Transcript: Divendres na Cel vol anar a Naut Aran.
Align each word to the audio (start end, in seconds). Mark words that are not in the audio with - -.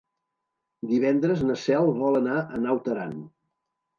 Divendres 0.93 1.43
na 1.49 1.57
Cel 1.65 1.91
vol 1.99 2.17
anar 2.21 2.39
a 2.57 2.61
Naut 2.65 2.89
Aran. 2.95 3.13